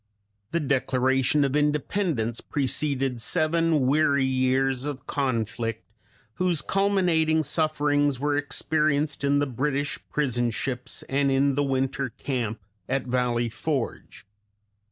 The 0.49 0.59
Declaration 0.59 1.45
of 1.45 1.55
Independence 1.55 2.41
preceded 2.41 3.21
seven 3.21 3.85
weary 3.85 4.25
years 4.25 4.83
of 4.83 5.05
conflict, 5.05 5.85
whose 6.37 6.63
culminating 6.63 7.43
sufferings 7.43 8.19
were 8.19 8.35
experienced 8.35 9.23
in 9.23 9.37
the 9.37 9.45
British 9.45 9.99
prison 10.11 10.49
ships 10.49 11.03
and 11.03 11.29
in 11.29 11.53
the 11.53 11.61
winter 11.63 12.09
camp 12.09 12.59
at 12.89 13.05
Valley 13.05 13.47
Forge. 13.47 14.25